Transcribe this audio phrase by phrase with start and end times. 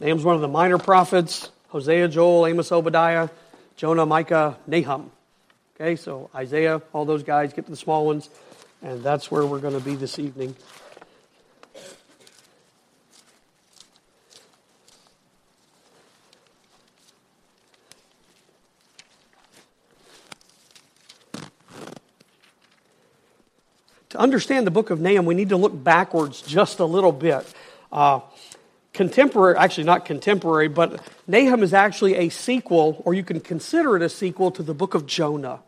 [0.00, 3.28] Nahum's one of the minor prophets Hosea, Joel, Amos, Obadiah,
[3.76, 5.10] Jonah, Micah, Nahum.
[5.74, 8.30] Okay, so Isaiah, all those guys, get to the small ones,
[8.80, 10.54] and that's where we're going to be this evening.
[24.10, 27.52] To understand the book of Nahum, we need to look backwards just a little bit.
[27.90, 28.20] Uh,
[28.94, 34.02] contemporary, actually not contemporary, but Nahum is actually a sequel, or you can consider it
[34.02, 35.60] a sequel to the book of Jonah.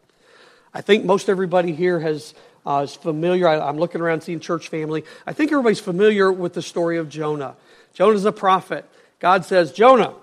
[0.72, 2.34] I think most everybody here has
[2.64, 3.46] uh, is familiar.
[3.46, 5.04] I, am looking around seeing church family.
[5.26, 7.54] I think everybody's familiar with the story of Jonah.
[7.94, 8.84] Jonah's a prophet.
[9.20, 10.14] God says, Jonah,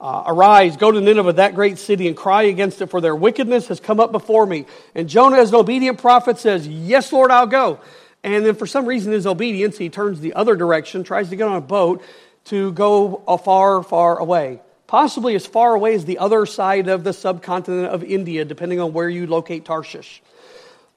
[0.00, 3.68] uh, arise, go to Nineveh, that great city, and cry against it, for their wickedness
[3.68, 4.66] has come up before me.
[4.94, 7.80] And Jonah, as an obedient prophet, says, Yes, Lord, I'll go.
[8.24, 11.46] And then for some reason, his obedience, he turns the other direction, tries to get
[11.46, 12.02] on a boat,
[12.44, 14.60] to go far, far away.
[14.86, 18.92] Possibly as far away as the other side of the subcontinent of India, depending on
[18.92, 20.22] where you locate Tarshish.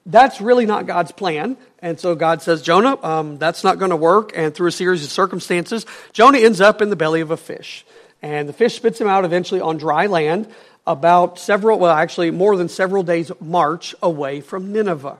[0.05, 1.57] That's really not God's plan.
[1.79, 4.31] And so God says, Jonah, um, that's not going to work.
[4.35, 7.85] And through a series of circumstances, Jonah ends up in the belly of a fish.
[8.21, 10.47] And the fish spits him out eventually on dry land,
[10.85, 15.17] about several, well, actually more than several days' march away from Nineveh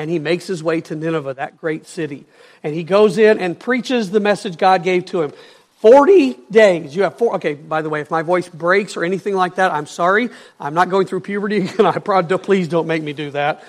[0.00, 2.24] and he makes his way to Nineveh, that great city.
[2.62, 5.32] And he goes in and preaches the message God gave to him.
[5.80, 6.96] 40 days.
[6.96, 7.34] You have four.
[7.34, 10.30] Okay, by the way, if my voice breaks or anything like that, I'm sorry.
[10.58, 11.84] I'm not going through puberty again.
[11.84, 13.62] I probably, please don't make me do that.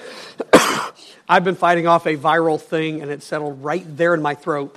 [1.27, 4.73] I've been fighting off a viral thing and it settled right there in my throat.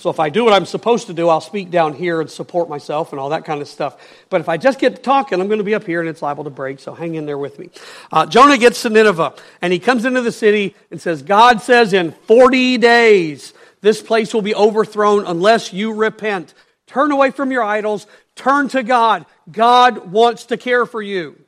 [0.00, 2.70] So if I do what I'm supposed to do, I'll speak down here and support
[2.70, 3.98] myself and all that kind of stuff.
[4.30, 6.44] But if I just get talking, I'm going to be up here and it's liable
[6.44, 6.80] to break.
[6.80, 7.68] So hang in there with me.
[8.10, 11.92] Uh, Jonah gets to Nineveh and he comes into the city and says, God says
[11.92, 16.54] in 40 days, this place will be overthrown unless you repent.
[16.86, 18.06] Turn away from your idols.
[18.36, 19.26] Turn to God.
[19.52, 21.38] God wants to care for you.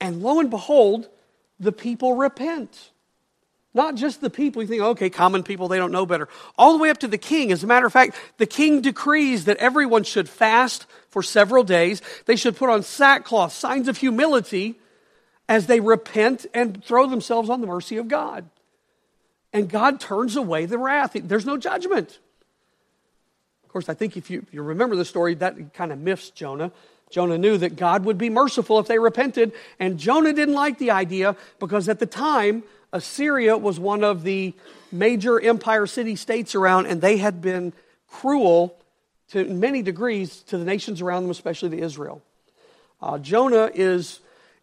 [0.00, 1.10] And lo and behold,
[1.60, 2.90] the people repent.
[3.76, 4.62] Not just the people.
[4.62, 6.30] You think, okay, common people, they don't know better.
[6.56, 7.52] All the way up to the king.
[7.52, 12.00] As a matter of fact, the king decrees that everyone should fast for several days.
[12.24, 14.76] They should put on sackcloth, signs of humility,
[15.46, 18.48] as they repent and throw themselves on the mercy of God.
[19.52, 21.12] And God turns away the wrath.
[21.14, 22.18] There's no judgment.
[23.62, 26.72] Of course, I think if you, you remember the story, that kind of miffs Jonah.
[27.10, 30.92] Jonah knew that God would be merciful if they repented, and Jonah didn't like the
[30.92, 32.62] idea because at the time,
[32.92, 34.54] Assyria was one of the
[34.92, 37.72] major empire city states around, and they had been
[38.08, 38.76] cruel
[39.28, 42.22] to many degrees to the nations around them, especially to Israel.
[43.02, 44.20] Uh, Jonah is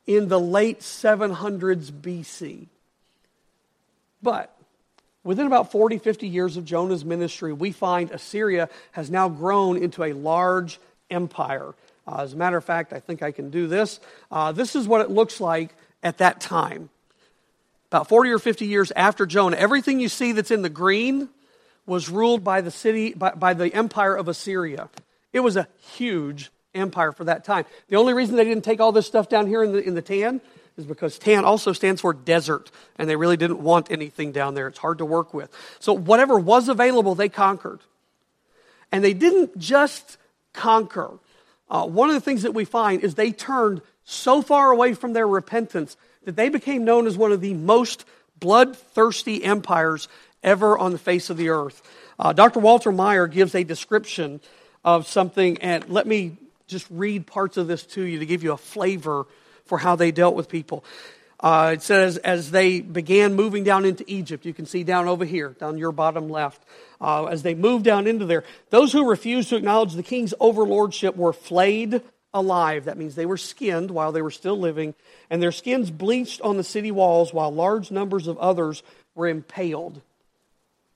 [0.08, 2.68] in the late 700s BC.
[4.22, 4.56] But
[5.24, 10.04] within about 40, 50 years of Jonah's ministry, we find Assyria has now grown into
[10.04, 10.80] a large
[11.10, 11.74] empire.
[12.08, 14.00] Uh, as a matter of fact, I think I can do this.
[14.32, 16.90] Uh, this is what it looks like at that time
[17.94, 21.30] about 40 or 50 years after Jonah, everything you see that's in the green
[21.86, 24.90] was ruled by the city, by, by, the empire of Assyria.
[25.32, 27.66] It was a huge empire for that time.
[27.90, 30.02] The only reason they didn't take all this stuff down here in the, in the
[30.02, 30.42] tan
[30.76, 34.68] is because tan also stands for desert, and they really didn't want anything down there.
[34.68, 35.56] It's hard to work with.
[35.80, 37.82] So whatever was available, they conquered.
[38.92, 40.18] And they didn't just
[40.52, 41.12] conquer.
[41.70, 45.14] Uh, one of the things that we find is they turned so far away from
[45.14, 45.96] their repentance
[46.26, 48.06] that they became known as one of the most
[48.40, 50.08] bloodthirsty empires
[50.44, 51.82] ever on the face of the earth.
[52.20, 52.60] Uh, Dr.
[52.60, 54.42] Walter Maier gives a description
[54.84, 58.52] of something, and let me just read parts of this to you to give you
[58.52, 59.26] a flavor
[59.66, 60.84] for how they dealt with people.
[61.40, 65.26] Uh, it says, as they began moving down into Egypt, you can see down over
[65.26, 66.64] here, down your bottom left,
[67.02, 71.18] uh, as they moved down into there, those who refused to acknowledge the king's overlordship
[71.18, 72.02] were flayed
[72.34, 72.86] alive.
[72.86, 74.96] That means they were skinned while they were still living,
[75.30, 78.84] and their skins bleached on the city walls while large numbers of others
[79.16, 80.02] were impaled.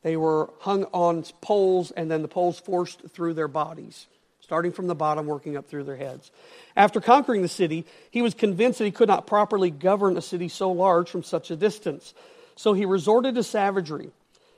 [0.01, 4.07] They were hung on poles, and then the poles forced through their bodies,
[4.39, 6.31] starting from the bottom, working up through their heads.
[6.75, 10.47] After conquering the city, he was convinced that he could not properly govern a city
[10.47, 12.13] so large from such a distance.
[12.55, 14.09] So he resorted to savagery.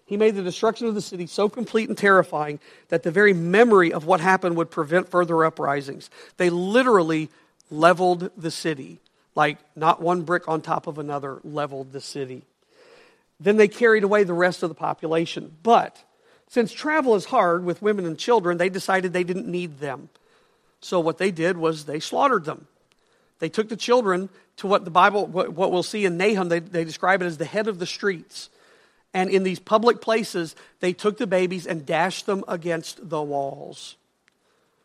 [0.10, 3.94] He made the destruction of the city so complete and terrifying that the very memory
[3.94, 6.10] of what happened would prevent further uprisings.
[6.38, 7.30] They literally
[7.70, 8.98] leveled the city,
[9.36, 12.42] like not one brick on top of another leveled the city.
[13.40, 15.56] Then they carried away the rest of the population.
[15.62, 16.04] But
[16.48, 20.10] since travel is hard with women and children, they decided they didn't need them.
[20.82, 22.66] So what they did was they slaughtered them.
[23.38, 26.84] They took the children to what the Bible, what, we'll see in Nahum, they, they
[26.84, 28.50] describe it as the head of the streets
[29.14, 33.96] And in these public places, they took the babies and dashed them against the walls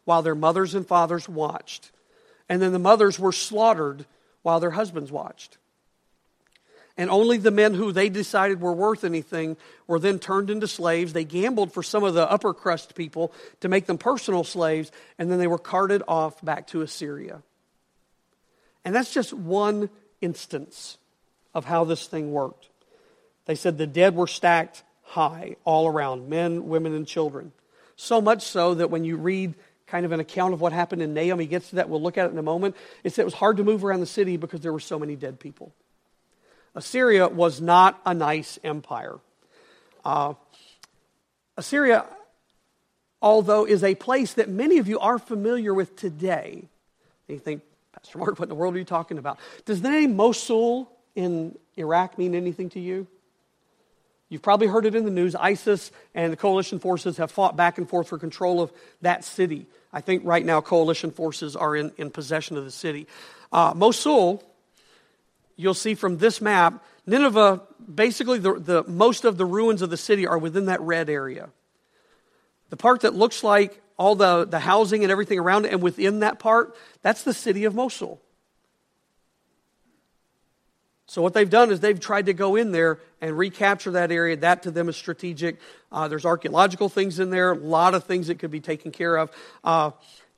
[0.04, 1.90] while their mothers and fathers watched.
[2.48, 4.06] And then the mothers were slaughtered
[4.42, 5.58] while their husbands watched.
[6.96, 9.56] And only the men who they decided were worth anything
[9.86, 11.12] were then turned into slaves.
[11.12, 15.30] They gambled for some of the upper crust people to make them personal slaves, and
[15.30, 17.42] then they were carted off back to Assyria.
[18.84, 20.98] And that's just one instance
[21.52, 22.68] of how this thing worked.
[23.46, 27.52] They said the dead were stacked high all around men, women, and children.
[27.96, 29.54] So much so that when you read
[29.86, 32.26] kind of an account of what happened in he gets to that, we'll look at
[32.26, 32.74] it in a moment.
[33.04, 35.14] It said it was hard to move around the city because there were so many
[35.14, 35.72] dead people.
[36.74, 39.18] Assyria was not a nice empire.
[40.04, 40.34] Uh,
[41.56, 42.06] Assyria,
[43.22, 46.64] although, is a place that many of you are familiar with today.
[47.28, 47.62] You think,
[47.92, 49.38] Pastor Mark, what in the world are you talking about?
[49.64, 53.06] Does the name Mosul in Iraq mean anything to you?
[54.34, 55.36] You've probably heard it in the news.
[55.36, 59.68] ISIS and the coalition forces have fought back and forth for control of that city.
[59.92, 63.06] I think right now coalition forces are in, in possession of the city.
[63.52, 64.42] Uh, Mosul
[65.54, 67.62] you'll see from this map, Nineveh,
[67.94, 71.50] basically, the, the, most of the ruins of the city are within that red area.
[72.70, 76.18] The part that looks like all the, the housing and everything around it, and within
[76.20, 78.20] that part, that's the city of Mosul.
[81.06, 84.36] So, what they've done is they've tried to go in there and recapture that area.
[84.36, 85.58] That to them is strategic.
[85.92, 89.16] Uh, there's archaeological things in there, a lot of things that could be taken care
[89.16, 89.30] of.
[89.62, 89.90] Uh,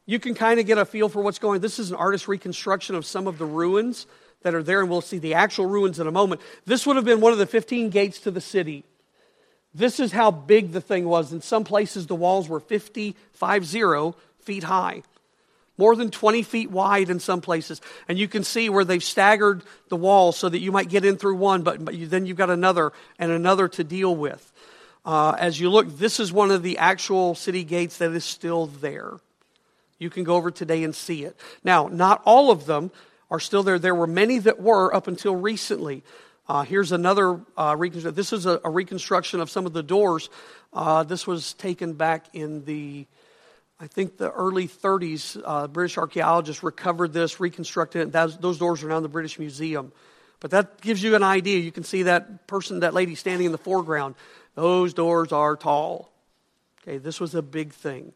[0.06, 1.60] you can kind of get a feel for what's going on.
[1.60, 4.06] This is an artist reconstruction of some of the ruins
[4.42, 6.40] that are there, and we'll see the actual ruins in a moment.
[6.64, 8.84] This would have been one of the 15 gates to the city.
[9.74, 11.32] This is how big the thing was.
[11.32, 15.02] In some places, the walls were 50, 50 feet high,
[15.78, 17.80] more than 20 feet wide in some places.
[18.08, 21.16] And you can see where they've staggered the walls so that you might get in
[21.16, 24.52] through one, but, but you, then you've got another and another to deal with.
[25.04, 28.66] Uh, as you look, this is one of the actual city gates that is still
[28.66, 29.20] there.
[29.98, 31.36] You can go over today and see it.
[31.62, 32.90] Now, not all of them
[33.30, 33.78] are still there.
[33.78, 36.02] There were many that were up until recently.
[36.48, 38.14] Uh, here's another uh, reconstruction.
[38.14, 40.30] This is a, a, reconstruction of some of the doors.
[40.72, 43.06] Uh, this was taken back in the,
[43.78, 45.40] I think, the early 30s.
[45.44, 48.40] Uh, British archaeologists recovered this, reconstructed it.
[48.40, 49.92] Those doors are now in the British Museum.
[50.40, 51.58] But that gives you an idea.
[51.58, 54.14] You can see that person, that lady standing in the foreground.
[54.54, 56.10] Those doors are tall.
[56.82, 58.12] Okay, this was a big thing.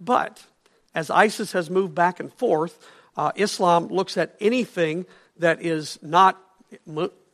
[0.00, 0.42] But
[0.94, 2.78] as ISIS has moved back and forth,
[3.16, 5.06] uh, Islam looks at anything
[5.38, 6.40] that is not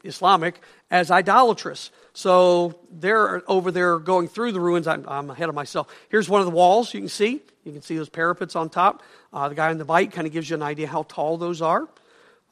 [0.05, 0.61] Islamic
[0.91, 1.91] as idolatrous.
[2.12, 4.87] So they're over there going through the ruins.
[4.87, 5.88] I'm, I'm, ahead of myself.
[6.08, 7.41] Here's one of the walls you can see.
[7.64, 9.02] You can see those parapets on top.
[9.32, 11.62] Uh, the guy on the bike kind of gives you an idea how tall those
[11.62, 11.88] are.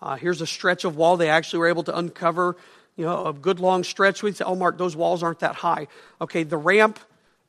[0.01, 2.57] Uh, here's a stretch of wall they actually were able to uncover,
[2.97, 4.23] you know, a good long stretch.
[4.23, 5.89] We'd say, oh, Mark, those walls aren't that high.
[6.21, 7.01] Okay, the ramp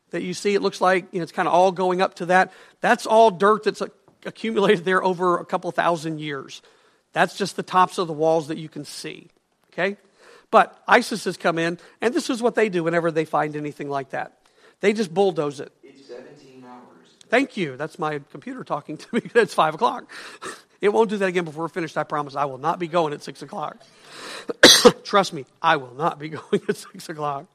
[0.10, 2.28] that you see, it looks like you know, it's kind of all going up to
[2.28, 2.52] that.
[2.82, 3.84] That's all dirt that's
[4.26, 6.62] accumulated there over a couple thousand years.
[7.14, 9.30] That's just the tops of the walls that you can see.
[9.80, 9.98] Okay?
[10.52, 13.90] But ISIS has come in, and this is what they do whenever they find anything
[13.90, 14.34] like that.
[14.82, 15.72] They just bulldoze it.
[15.84, 17.16] It's 17 hours.
[17.30, 17.78] Thank you.
[17.78, 19.22] That's my computer talking to me.
[19.36, 20.12] it's 5 o'clock.
[20.82, 22.38] It won't do that again before we're finished, I promise.
[22.38, 23.84] I will not be going at 6 o'clock.
[25.04, 27.48] Trust me, I will not be going at 6 o'clock.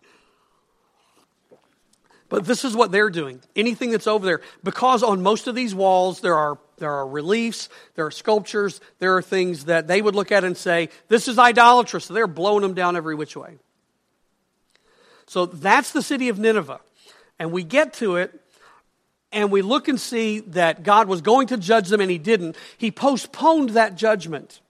[2.28, 3.40] But this is what they're doing.
[3.56, 7.68] Anything that's over there, because on most of these walls there are there are reliefs,
[7.94, 11.38] there are sculptures, there are things that they would look at and say, "This is
[11.38, 13.58] idolatrous." So they're blowing them down every which way.
[15.26, 16.80] So that's the city of Nineveh,
[17.38, 18.40] and we get to it,
[19.32, 22.56] and we look and see that God was going to judge them, and He didn't.
[22.76, 24.60] He postponed that judgment.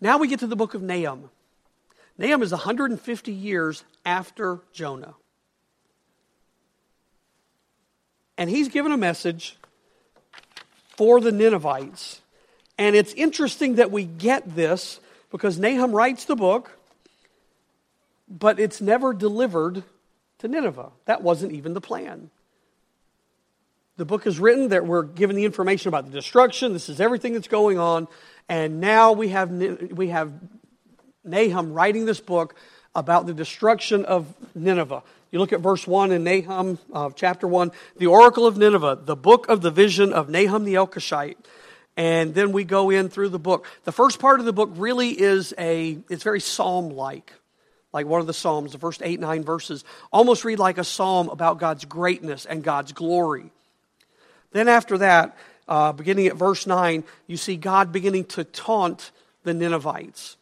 [0.00, 1.30] Now we get to the book of Nahum.
[2.18, 5.14] Nahum is 150 years after Jonah.
[8.42, 9.56] and he's given a message
[11.02, 12.20] for the Ninevites.
[12.78, 15.00] And it's interesting that we get this
[15.32, 16.78] because Nahum writes the book,
[18.28, 19.82] but it's never delivered
[20.38, 20.92] to Nineveh.
[21.06, 22.30] That wasn't even the plan.
[23.96, 26.72] The book is written that we're given the information about the destruction.
[26.72, 28.06] This is everything that's going on.
[28.48, 30.32] And now we have, we have
[31.24, 32.54] Nahum writing this book
[32.94, 35.02] about the destruction of Nineveh.
[35.30, 39.16] You look at verse 1 in Nahum uh, chapter 1, the oracle of Nineveh, the
[39.16, 41.36] book of the vision of Nahum the Elkoshite.
[41.96, 43.66] And then we go in through the book.
[43.84, 47.32] The first part of the book really is a, it's very psalm like.
[47.92, 51.28] Like one of the Psalms, the first eight, nine verses, almost read like a psalm
[51.28, 53.50] about God's greatness and God's glory.
[54.52, 55.36] Then after that,
[55.68, 59.10] uh, beginning at verse 9, you see God beginning to taunt
[59.44, 60.36] the Ninevites.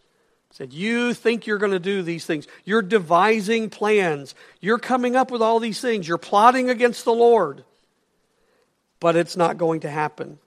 [0.53, 2.47] Said, You think you're going to do these things.
[2.65, 4.35] You're devising plans.
[4.61, 6.07] You're coming up with all these things.
[6.07, 7.65] You're plotting against the Lord.
[8.99, 10.39] But it's not going to happen.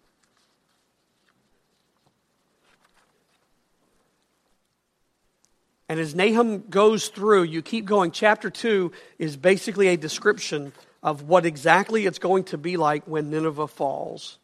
[5.90, 8.12] And as Nahum goes through, you keep going.
[8.12, 13.30] Chapter 2 is basically a description of what exactly it's going to be like when
[13.30, 14.40] Nineveh falls.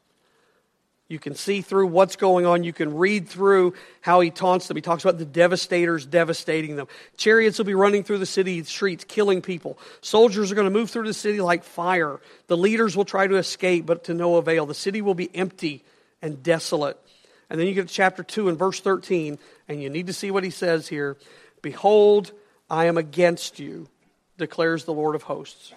[1.09, 2.63] You can see through what's going on.
[2.63, 4.77] You can read through how he taunts them.
[4.77, 6.87] He talks about the devastators devastating them.
[7.17, 9.79] Chariots will be running through the city streets, killing people.
[10.01, 12.19] Soldiers are going to move through the city like fire.
[12.45, 14.67] The leaders will try to escape, but to no avail.
[14.67, 15.83] The city will be empty
[16.21, 16.97] and desolate.
[17.49, 20.29] And then you get to chapter 2 and verse 13, and you need to see
[20.29, 21.17] what he says here.
[21.63, 22.31] Behold,
[22.69, 23.87] I am against you,
[24.37, 25.73] declares the Lord of hosts.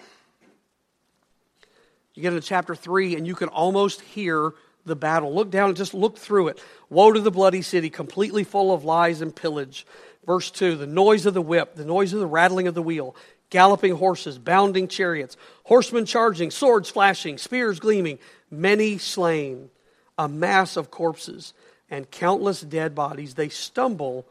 [2.15, 4.53] You get into chapter 3, and you can almost hear
[4.85, 5.35] the battle.
[5.35, 6.63] Look down just look through it.
[6.91, 9.87] Woe to the bloody city, completely full of lies and pillage.
[10.27, 13.17] Verse 2 the noise of the whip, the noise of the rattling of the wheel,
[13.51, 18.19] galloping horses, bounding chariots, horsemen charging, swords flashing, spears gleaming,
[18.51, 19.71] many slain,
[20.19, 21.53] a mass of corpses,
[21.91, 23.35] and countless dead bodies.
[23.35, 24.27] They stumble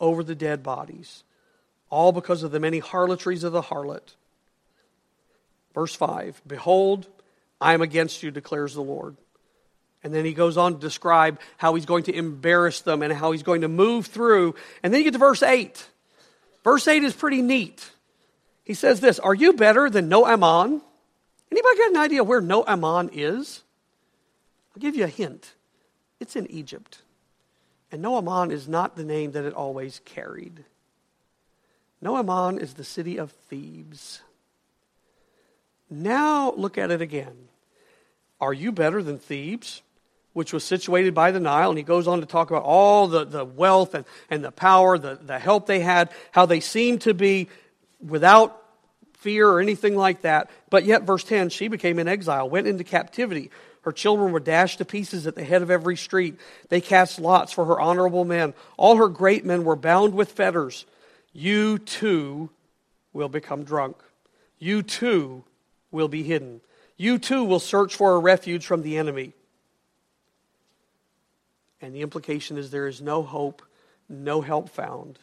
[0.00, 1.24] over the dead bodies,
[1.90, 4.14] all because of the many harlotries of the harlot.
[5.74, 7.06] Verse 5 Behold,
[7.60, 9.16] I am against you, declares the Lord
[10.02, 13.32] and then he goes on to describe how he's going to embarrass them and how
[13.32, 14.54] he's going to move through.
[14.82, 15.86] And then you get to verse 8.
[16.62, 17.90] Verse 8 is pretty neat.
[18.64, 20.80] He says this Are you better than No Ammon?
[21.50, 23.62] Anybody got an idea where No Ammon is?
[24.74, 25.54] I'll give you a hint.
[26.20, 26.98] It's in Egypt.
[27.90, 30.64] And No Ammon is not the name that it always carried.
[32.00, 34.20] No Ammon is the city of Thebes.
[35.90, 37.48] Now look at it again.
[38.40, 39.82] Are you better than Thebes?
[40.38, 41.70] Which was situated by the Nile.
[41.70, 44.96] And he goes on to talk about all the, the wealth and, and the power,
[44.96, 47.48] the, the help they had, how they seemed to be
[48.00, 48.62] without
[49.14, 50.48] fear or anything like that.
[50.70, 53.50] But yet, verse 10 she became an exile, went into captivity.
[53.82, 56.36] Her children were dashed to pieces at the head of every street.
[56.68, 58.54] They cast lots for her honorable men.
[58.76, 60.86] All her great men were bound with fetters.
[61.32, 62.50] You too
[63.12, 63.96] will become drunk.
[64.60, 65.42] You too
[65.90, 66.60] will be hidden.
[66.96, 69.32] You too will search for a refuge from the enemy.
[71.80, 73.62] And the implication is there is no hope,
[74.08, 75.18] no help found.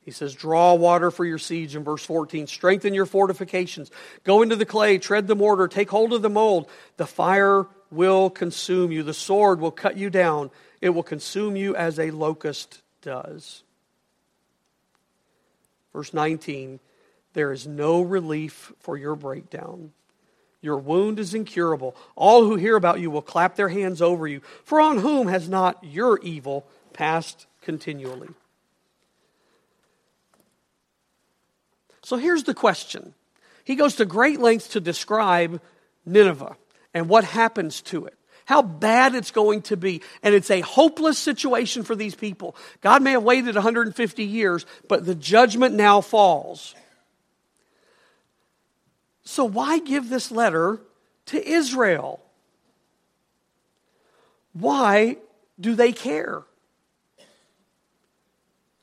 [0.00, 2.46] He says, Draw water for your siege in verse 14.
[2.46, 3.90] Strengthen your fortifications.
[4.22, 6.70] Go into the clay, tread the mortar, take hold of the mold.
[6.96, 9.02] The fire will consume you.
[9.02, 10.50] The sword will cut you down.
[10.80, 13.64] It will consume you as a locust does.
[15.92, 16.78] Verse 19
[17.32, 19.92] There is no relief for your breakdown.
[20.66, 21.94] Your wound is incurable.
[22.16, 24.40] All who hear about you will clap their hands over you.
[24.64, 28.30] For on whom has not your evil passed continually?
[32.02, 33.14] So here's the question.
[33.62, 35.60] He goes to great lengths to describe
[36.04, 36.56] Nineveh
[36.92, 40.02] and what happens to it, how bad it's going to be.
[40.24, 42.56] And it's a hopeless situation for these people.
[42.80, 46.74] God may have waited 150 years, but the judgment now falls.
[49.26, 50.78] So, why give this letter
[51.26, 52.20] to Israel?
[54.52, 55.16] Why
[55.60, 56.44] do they care?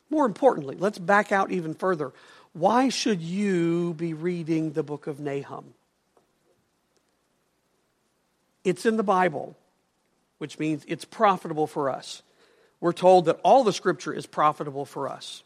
[0.09, 2.11] More importantly, let's back out even further.
[2.51, 5.73] Why should you be reading the book of Nahum?
[8.63, 9.55] It's in the Bible,
[10.37, 12.21] which means it's profitable for us.
[12.79, 15.41] We're told that all the scripture is profitable for us.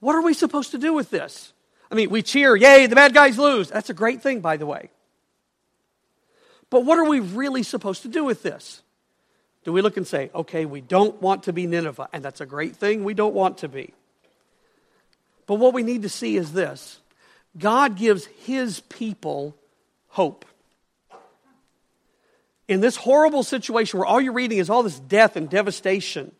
[0.00, 1.53] What are we supposed to do with this?
[1.94, 3.68] I mean, we cheer, yay, the bad guys lose.
[3.68, 4.90] That's a great thing, by the way.
[6.68, 8.82] But what are we really supposed to do with this?
[9.62, 12.46] Do we look and say, okay, we don't want to be Nineveh, and that's a
[12.46, 13.94] great thing, we don't want to be.
[15.46, 16.98] But what we need to see is this
[17.56, 19.54] God gives his people
[20.08, 20.44] hope.
[22.66, 26.32] In this horrible situation where all you're reading is all this death and devastation,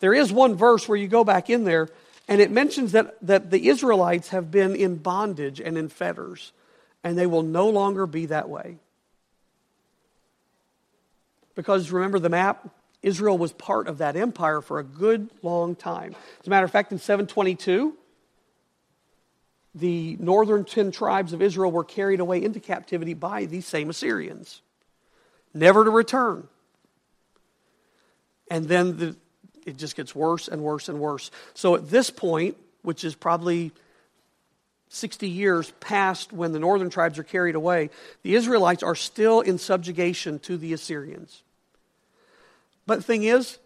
[0.00, 1.88] there is one verse where you go back in there
[2.26, 6.52] and it mentions that, that the Israelites have been in bondage and in fetters,
[7.02, 8.78] and they will no longer be that way.
[11.54, 12.68] Because remember the map?
[13.02, 16.14] Israel was part of that empire for a good long time.
[16.40, 17.94] As a matter of fact, in 722,
[19.74, 24.62] the northern 10 tribes of Israel were carried away into captivity by these same Assyrians,
[25.52, 26.48] never to return.
[28.50, 29.16] And then the,
[29.66, 31.30] it just gets worse and worse and worse.
[31.54, 33.72] So at this point, which is probably
[34.88, 37.90] 60 years past when the northern tribes are carried away,
[38.22, 41.42] the Israelites are still in subjugation to the Assyrians.
[42.86, 43.58] But the thing is,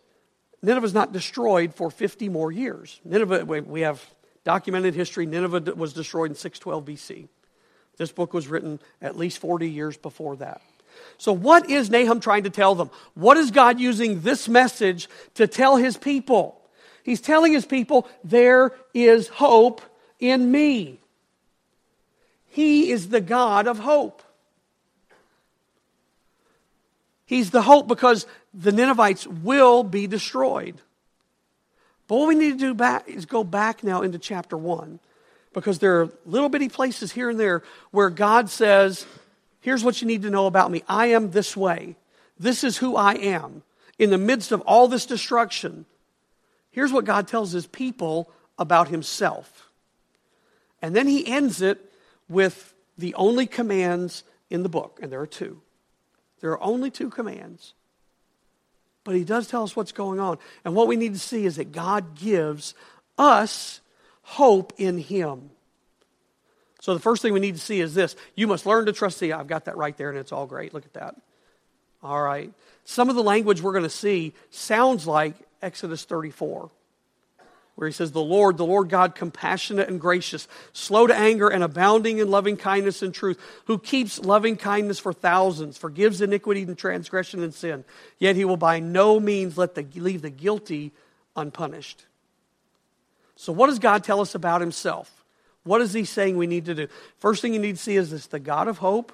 [0.62, 3.00] Nineveh's not destroyed for 50 more years.
[3.04, 4.04] Nineveh, we have
[4.44, 7.28] documented history, Nineveh was destroyed in 612 BC.
[7.98, 10.62] This book was written at least 40 years before that.
[11.16, 12.90] So, what is Nahum trying to tell them?
[13.14, 16.60] What is God using this message to tell his people?
[17.02, 19.80] He's telling his people, there is hope
[20.20, 21.00] in me.
[22.46, 24.22] He is the God of hope.
[27.24, 30.80] He's the hope because the Ninevites will be destroyed.
[32.06, 34.98] But what we need to do back is go back now into chapter 1
[35.52, 39.06] because there are little bitty places here and there where God says,
[39.60, 41.96] Here's what you need to know about me I am this way.
[42.38, 43.62] This is who I am.
[43.98, 45.84] In the midst of all this destruction,
[46.70, 49.70] here's what God tells his people about himself.
[50.80, 51.92] And then he ends it
[52.28, 55.60] with the only commands in the book, and there are two.
[56.40, 57.74] There are only two commands.
[59.04, 60.38] But he does tell us what's going on.
[60.64, 62.74] And what we need to see is that God gives
[63.16, 63.80] us
[64.22, 65.50] hope in him.
[66.80, 69.20] So the first thing we need to see is this you must learn to trust
[69.20, 69.32] the.
[69.32, 70.74] I've got that right there, and it's all great.
[70.74, 71.16] Look at that.
[72.02, 72.52] All right.
[72.84, 76.70] Some of the language we're going to see sounds like Exodus 34
[77.78, 81.62] where he says, The Lord, the Lord God, compassionate and gracious, slow to anger and
[81.62, 86.76] abounding in loving kindness and truth, who keeps loving kindness for thousands, forgives iniquity and
[86.76, 87.84] transgression and sin,
[88.18, 90.90] yet he will by no means let the, leave the guilty
[91.36, 92.04] unpunished.
[93.36, 95.17] So, what does God tell us about himself?
[95.64, 96.88] What is he saying we need to do?
[97.18, 99.12] First thing you need to see is this the God of hope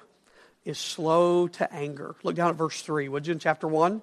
[0.63, 2.15] is slow to anger.
[2.23, 4.01] Look down at verse 3, would you, in chapter 1?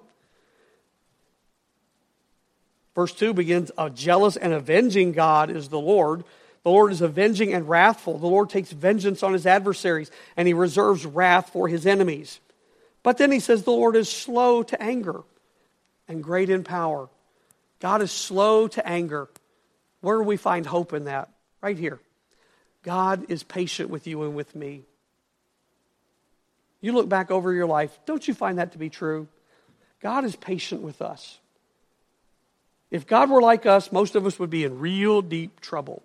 [2.95, 6.23] Verse 2 begins A jealous and avenging God is the Lord.
[6.63, 8.17] The Lord is avenging and wrathful.
[8.17, 12.39] The Lord takes vengeance on his adversaries, and he reserves wrath for his enemies.
[13.03, 15.23] But then he says the Lord is slow to anger
[16.07, 17.09] and great in power.
[17.81, 19.27] God is slow to anger.
[19.99, 21.29] Where do we find hope in that?
[21.61, 21.99] Right here.
[22.83, 24.83] God is patient with you and with me.
[26.81, 29.27] You look back over your life, don't you find that to be true?
[30.01, 31.39] God is patient with us.
[32.91, 36.03] If God were like us, most of us would be in real deep trouble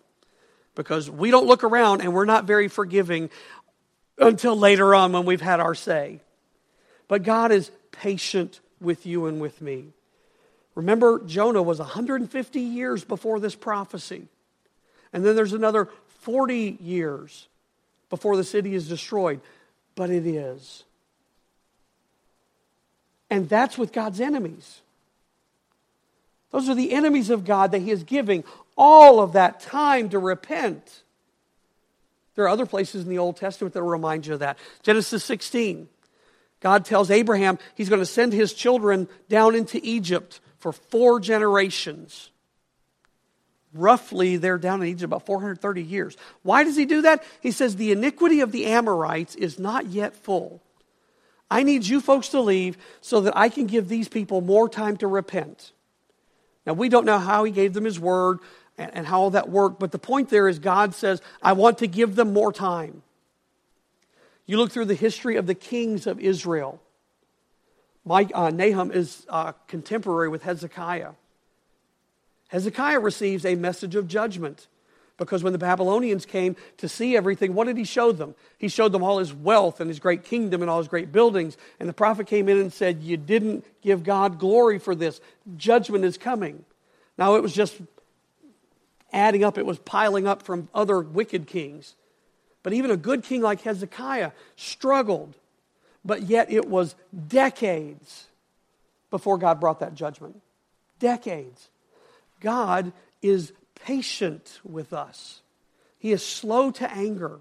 [0.74, 3.28] because we don't look around and we're not very forgiving
[4.16, 6.20] until later on when we've had our say.
[7.08, 9.88] But God is patient with you and with me.
[10.76, 14.28] Remember, Jonah was 150 years before this prophecy.
[15.12, 15.88] And then there's another
[16.28, 17.48] 40 years
[18.10, 19.40] before the city is destroyed.
[19.94, 20.84] But it is.
[23.30, 24.82] And that's with God's enemies.
[26.50, 28.44] Those are the enemies of God that He is giving
[28.76, 31.02] all of that time to repent.
[32.34, 34.58] There are other places in the Old Testament that remind you of that.
[34.82, 35.88] Genesis 16.
[36.60, 42.28] God tells Abraham he's going to send his children down into Egypt for four generations.
[43.74, 46.16] Roughly, they're down in Egypt about 430 years.
[46.42, 47.22] Why does he do that?
[47.40, 50.62] He says, The iniquity of the Amorites is not yet full.
[51.50, 54.96] I need you folks to leave so that I can give these people more time
[54.98, 55.72] to repent.
[56.66, 58.40] Now, we don't know how he gave them his word
[58.76, 61.78] and, and how all that worked, but the point there is God says, I want
[61.78, 63.02] to give them more time.
[64.46, 66.80] You look through the history of the kings of Israel.
[68.08, 71.12] Uh, Nahum is uh, contemporary with Hezekiah.
[72.48, 74.66] Hezekiah receives a message of judgment.
[75.18, 78.36] Because when the Babylonians came to see everything, what did he show them?
[78.56, 81.56] He showed them all his wealth and his great kingdom and all his great buildings.
[81.80, 85.20] And the prophet came in and said, You didn't give God glory for this.
[85.56, 86.64] Judgment is coming.
[87.18, 87.80] Now, it was just
[89.12, 91.96] adding up, it was piling up from other wicked kings.
[92.62, 95.34] But even a good king like Hezekiah struggled.
[96.04, 96.94] But yet it was
[97.26, 98.28] decades
[99.10, 100.40] before God brought that judgment.
[101.00, 101.70] Decades.
[102.40, 103.52] God is
[103.84, 105.40] patient with us.
[105.98, 107.40] He is slow to anger.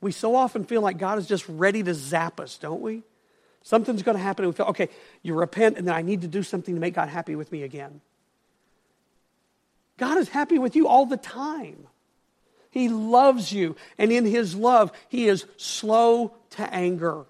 [0.00, 3.02] We so often feel like God is just ready to zap us, don't we?
[3.62, 4.88] Something's going to happen and we feel, okay,
[5.22, 7.62] you repent and then I need to do something to make God happy with me
[7.62, 8.00] again.
[9.98, 11.86] God is happy with you all the time.
[12.70, 17.24] He loves you, and in His love, He is slow to anger.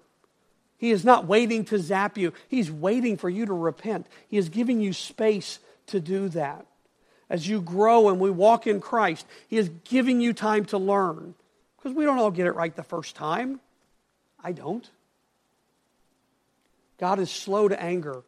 [0.77, 4.05] He is not waiting to zap you, He's waiting for you to repent.
[4.27, 6.65] He is giving you space to do that
[7.29, 11.35] as you grow and we walk in Christ, He is giving you time to learn.
[11.77, 13.59] Because we don't all get it right the first time.
[14.43, 14.89] I don't.
[16.97, 18.23] God is slow to anger.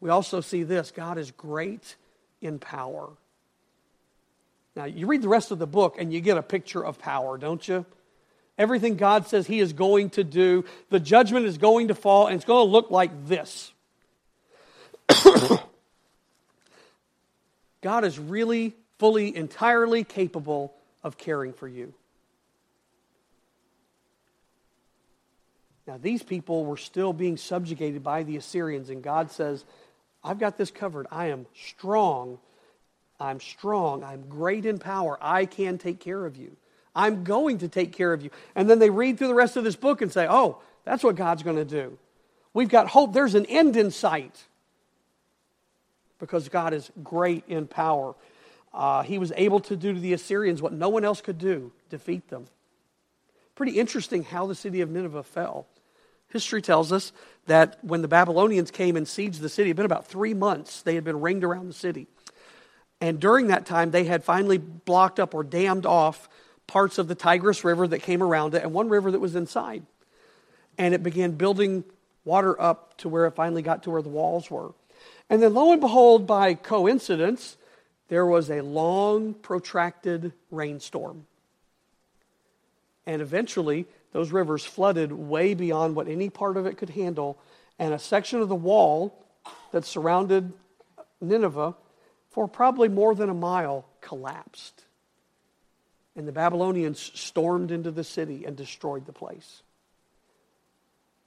[0.00, 1.96] We also see this God is great
[2.40, 3.08] in power.
[4.76, 7.38] Now, you read the rest of the book and you get a picture of power,
[7.38, 7.86] don't you?
[8.58, 12.36] Everything God says He is going to do, the judgment is going to fall, and
[12.36, 13.72] it's going to look like this.
[17.84, 21.92] God is really, fully, entirely capable of caring for you.
[25.86, 29.66] Now, these people were still being subjugated by the Assyrians, and God says,
[30.24, 31.06] I've got this covered.
[31.10, 32.38] I am strong.
[33.20, 34.02] I'm strong.
[34.02, 35.18] I'm great in power.
[35.20, 36.56] I can take care of you.
[36.96, 38.30] I'm going to take care of you.
[38.54, 41.16] And then they read through the rest of this book and say, oh, that's what
[41.16, 41.98] God's going to do.
[42.54, 43.12] We've got hope.
[43.12, 44.42] There's an end in sight
[46.18, 48.14] because God is great in power.
[48.72, 51.72] Uh, he was able to do to the Assyrians what no one else could do
[51.90, 52.46] defeat them.
[53.54, 55.66] Pretty interesting how the city of Nineveh fell.
[56.28, 57.12] History tells us
[57.46, 60.82] that when the Babylonians came and sieged the city, it had been about three months
[60.82, 62.08] they had been ringed around the city.
[63.00, 66.28] And during that time, they had finally blocked up or dammed off
[66.66, 69.84] parts of the Tigris River that came around it and one river that was inside.
[70.78, 71.84] And it began building
[72.24, 74.72] water up to where it finally got to where the walls were.
[75.30, 77.56] And then, lo and behold, by coincidence,
[78.08, 81.26] there was a long, protracted rainstorm.
[83.06, 87.38] And eventually, those rivers flooded way beyond what any part of it could handle,
[87.78, 89.24] and a section of the wall
[89.72, 90.52] that surrounded
[91.20, 91.74] Nineveh
[92.30, 94.84] for probably more than a mile collapsed.
[96.16, 99.62] And the Babylonians stormed into the city and destroyed the place.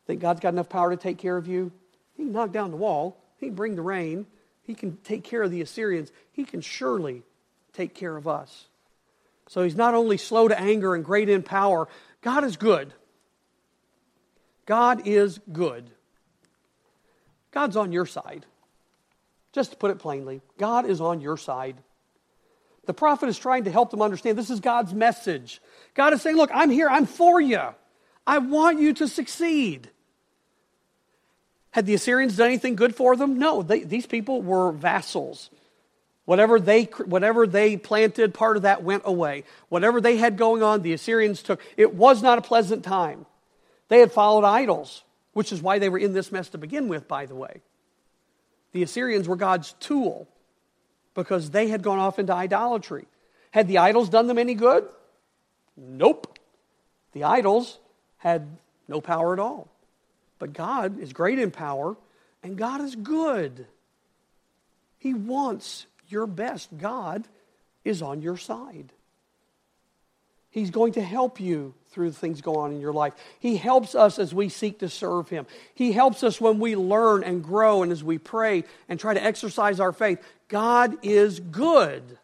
[0.05, 1.71] Think God's got enough power to take care of you?
[2.15, 4.25] He knocked down the wall, He can bring the rain,
[4.63, 6.11] He can take care of the Assyrians.
[6.31, 7.23] He can surely
[7.73, 8.67] take care of us.
[9.47, 11.87] So He's not only slow to anger and great in power,
[12.21, 12.93] God is good.
[14.65, 15.89] God is good.
[17.51, 18.45] God's on your side.
[19.53, 21.77] Just to put it plainly, God is on your side.
[22.85, 25.61] The prophet is trying to help them understand this is God's message.
[25.93, 27.61] God is saying, Look, I'm here, I'm for you.
[28.25, 29.89] I want you to succeed.
[31.77, 33.37] Had the Assyrians done anything good for them?
[33.37, 35.51] No, they, these people were vassals.
[36.25, 39.43] Whatever they, whatever they planted, part of that went away.
[39.69, 41.61] Whatever they had going on, the Assyrians took.
[41.77, 43.27] It was not a pleasant time.
[43.89, 47.07] They had followed idols, which is why they were in this mess to begin with,
[47.07, 47.61] by the way.
[48.71, 50.27] The Assyrians were God's tool
[51.13, 53.05] because they had gone off into idolatry.
[53.51, 54.89] Had the idols done them any good?
[55.77, 56.39] Nope.
[57.11, 57.77] The idols
[58.17, 59.67] had no power at all.
[60.39, 61.95] But God is great in power,
[62.43, 63.65] and God is good.
[64.99, 66.69] He wants your best.
[66.77, 67.27] God
[67.83, 68.91] is on your side.
[70.49, 73.13] He's going to help you through the things go on in your life.
[73.39, 75.45] He helps us as we seek to serve Him.
[75.75, 79.23] He helps us when we learn and grow and as we pray and try to
[79.23, 80.19] exercise our faith.
[80.47, 82.17] God is good.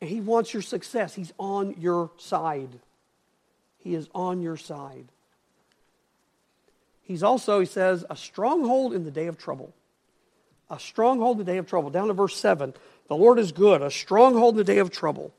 [0.00, 1.14] And He wants your success.
[1.14, 2.80] He's on your side.
[3.78, 5.06] He is on your side.
[7.12, 9.74] He's also, he says, a stronghold in the day of trouble.
[10.70, 11.90] A stronghold in the day of trouble.
[11.90, 12.72] Down to verse 7.
[13.08, 15.34] The Lord is good, a stronghold in the day of trouble.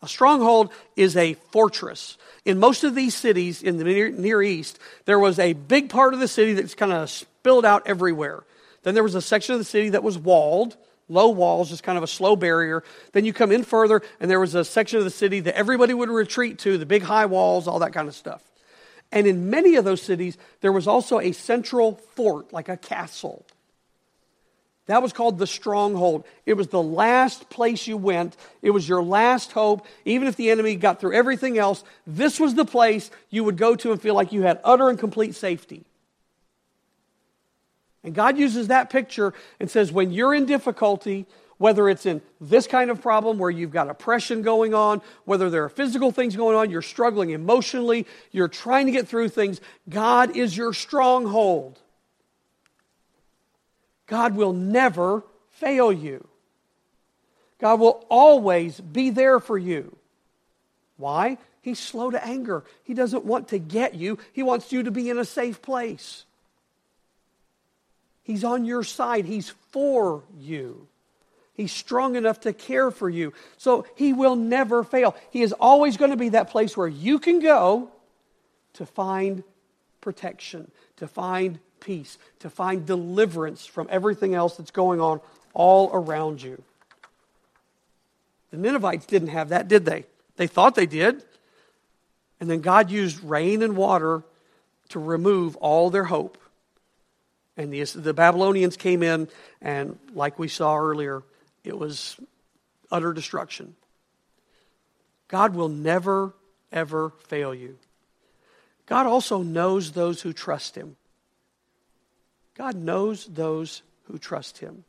[0.00, 2.16] A stronghold is a fortress.
[2.44, 6.20] In most of these cities in the Near, East, there was a big part of
[6.20, 8.44] the city that's kind of spilled out everywhere.
[8.84, 10.76] Then there was a section of the city that was walled,
[11.08, 12.84] low walls, just kind of a slow barrier.
[13.10, 15.94] Then you come in further, and there was a section of the city that everybody
[15.94, 18.40] would retreat to, the big high walls, all that kind of stuff.
[19.12, 23.44] And in many of those cities, there was also a central fort, like a castle.
[24.86, 26.24] That was called the stronghold.
[26.46, 28.36] It was the last place you went.
[28.60, 29.86] It was your last hope.
[30.04, 33.76] Even if the enemy got through everything else, this was the place you would go
[33.76, 35.84] to and feel like you had utter and complete safety.
[38.02, 41.26] And God uses that picture and says, when you're in difficulty,
[41.60, 45.62] whether it's in this kind of problem where you've got oppression going on, whether there
[45.62, 50.34] are physical things going on, you're struggling emotionally, you're trying to get through things, God
[50.34, 51.78] is your stronghold.
[54.06, 56.26] God will never fail you.
[57.58, 59.94] God will always be there for you.
[60.96, 61.36] Why?
[61.60, 62.64] He's slow to anger.
[62.84, 66.24] He doesn't want to get you, He wants you to be in a safe place.
[68.22, 70.86] He's on your side, He's for you.
[71.54, 73.32] He's strong enough to care for you.
[73.58, 75.14] So he will never fail.
[75.30, 77.90] He is always going to be that place where you can go
[78.74, 79.42] to find
[80.00, 85.20] protection, to find peace, to find deliverance from everything else that's going on
[85.52, 86.62] all around you.
[88.50, 90.04] The Ninevites didn't have that, did they?
[90.36, 91.22] They thought they did.
[92.40, 94.22] And then God used rain and water
[94.90, 96.38] to remove all their hope.
[97.56, 99.28] And the, the Babylonians came in,
[99.60, 101.22] and like we saw earlier,
[101.64, 102.18] it was
[102.90, 103.74] utter destruction.
[105.28, 106.34] God will never,
[106.72, 107.78] ever fail you.
[108.86, 110.96] God also knows those who trust Him.
[112.56, 114.84] God knows those who trust Him.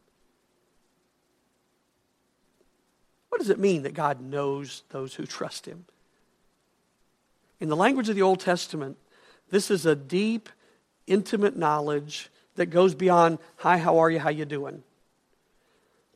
[3.31, 5.85] What does it mean that God knows those who trust him?
[7.61, 8.97] In the language of the Old Testament,
[9.49, 10.49] this is a deep,
[11.07, 14.83] intimate knowledge that goes beyond, hi, how are you, how you doing?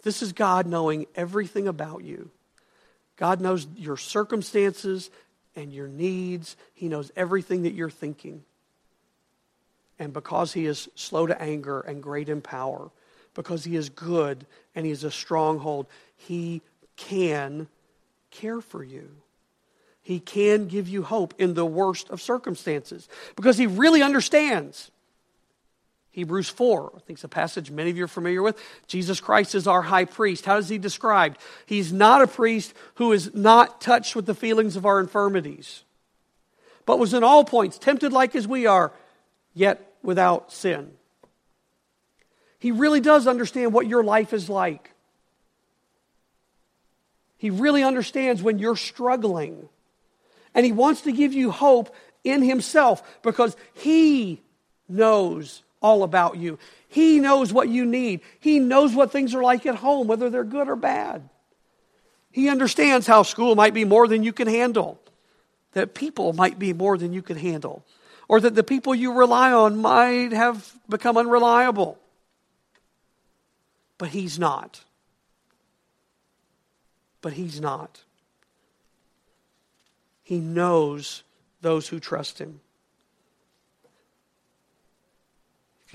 [0.06, 2.30] This is God knowing everything about you.
[3.18, 5.10] God knows your circumstances
[5.56, 6.56] and your needs.
[6.76, 8.44] He knows everything that you're thinking.
[9.98, 12.92] And because He is slow to anger and great in power,
[13.34, 16.62] because He is good and He is a stronghold, He
[16.98, 17.68] can
[18.30, 19.10] care for you.
[20.04, 24.92] He can give you hope in the worst of circumstances because He really understands.
[26.16, 28.58] Hebrews 4, I think it's a passage many of you are familiar with.
[28.88, 30.46] Jesus Christ is our high priest.
[30.46, 31.38] How is he described?
[31.66, 35.84] He's not a priest who is not touched with the feelings of our infirmities,
[36.86, 38.94] but was in all points tempted like as we are,
[39.54, 40.94] yet without sin.
[42.60, 44.92] He really does understand what your life is like.
[47.38, 49.68] He really understands when you're struggling.
[50.54, 54.40] And he wants to give you hope in himself because he
[54.88, 56.58] knows all about you.
[56.88, 58.22] He knows what you need.
[58.40, 61.30] He knows what things are like at home, whether they're good or bad.
[62.32, 65.00] He understands how school might be more than you can handle,
[65.74, 67.86] that people might be more than you can handle,
[68.28, 71.98] or that the people you rely on might have become unreliable.
[73.98, 74.84] But He's not.
[77.22, 78.02] But He's not.
[80.24, 81.24] He knows
[81.62, 82.60] those who trust Him.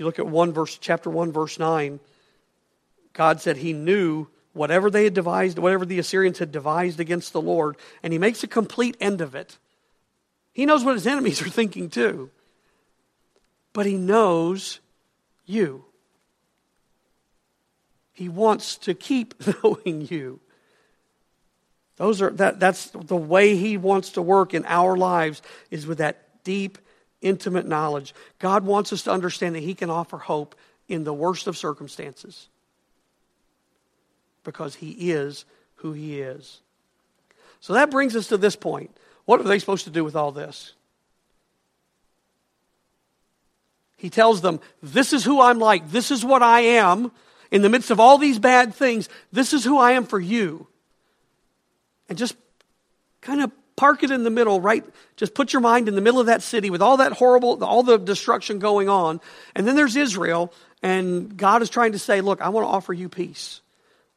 [0.01, 1.99] You look at 1 verse chapter 1 verse 9,
[3.13, 7.41] God said he knew whatever they had devised, whatever the Assyrians had devised against the
[7.41, 9.57] Lord, and he makes a complete end of it.
[10.53, 12.31] He knows what his enemies are thinking too.
[13.73, 14.79] But he knows
[15.45, 15.85] you.
[18.11, 20.39] He wants to keep knowing you.
[21.97, 25.99] Those are that that's the way he wants to work in our lives is with
[25.99, 26.79] that deep
[27.21, 28.13] intimate knowledge.
[28.39, 30.55] God wants us to understand that He can offer hope
[30.87, 32.49] in the worst of circumstances
[34.43, 36.59] because He is who He is.
[37.59, 38.95] So that brings us to this point.
[39.25, 40.73] What are they supposed to do with all this?
[43.97, 45.91] He tells them, This is who I'm like.
[45.91, 47.11] This is what I am.
[47.51, 50.67] In the midst of all these bad things, this is who I am for you.
[52.09, 52.35] And just
[53.21, 54.85] kind of Park it in the middle, right?
[55.15, 57.81] Just put your mind in the middle of that city with all that horrible, all
[57.81, 59.19] the destruction going on.
[59.55, 62.93] And then there's Israel, and God is trying to say, Look, I want to offer
[62.93, 63.61] you peace.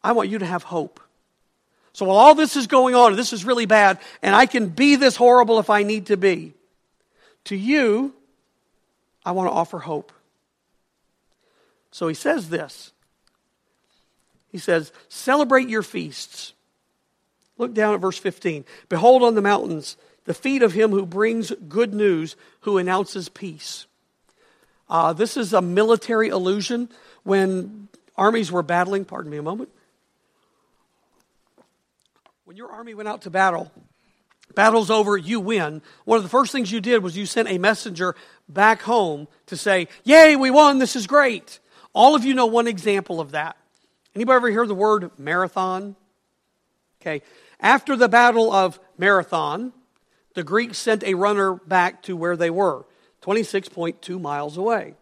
[0.02, 1.00] I want you to have hope.
[1.94, 4.96] So while all this is going on, this is really bad, and I can be
[4.96, 6.52] this horrible if I need to be,
[7.44, 8.12] to you,
[9.24, 10.12] I want to offer hope.
[11.90, 12.92] So he says this.
[14.52, 16.52] He says, Celebrate your feasts
[17.56, 18.64] Look down at verse 15.
[18.88, 23.86] Behold on the mountains the feet of him who brings good news, who announces peace.
[24.88, 26.88] Uh, this is a military illusion
[27.22, 29.04] when armies were battling.
[29.04, 29.70] Pardon me a moment.
[32.44, 33.72] When your army went out to battle,
[34.54, 35.82] battle's over, you win.
[36.04, 38.14] One of the first things you did was you sent a messenger
[38.48, 41.60] back home to say, Yay, we won, this is great.
[41.94, 43.56] All of you know one example of that.
[44.14, 45.96] Anybody ever hear the word marathon?
[47.00, 47.22] Okay.
[47.60, 49.72] After the Battle of Marathon,
[50.34, 52.84] the Greeks sent a runner back to where they were,
[53.22, 54.94] 26.2 miles away.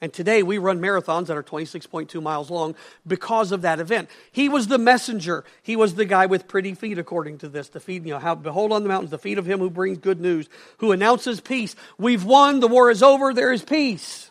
[0.00, 4.08] And today we run marathons that are 26.2 miles long because of that event.
[4.30, 5.44] He was the messenger.
[5.62, 7.68] He was the guy with pretty feet, according to this.
[7.68, 9.98] The feet, you know, how, behold on the mountains the feet of him who brings
[9.98, 11.74] good news, who announces peace.
[11.98, 12.60] We've won.
[12.60, 13.34] The war is over.
[13.34, 14.30] There is peace.